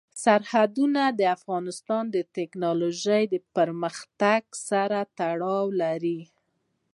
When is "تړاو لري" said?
5.17-6.19